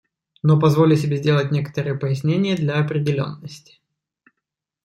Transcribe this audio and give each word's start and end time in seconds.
Но 0.41 0.59
позволю 0.59 0.95
себе 0.95 1.17
сделать 1.17 1.51
некоторое 1.51 1.93
пояснение 1.93 2.55
для 2.55 2.79
определенности. 2.83 3.81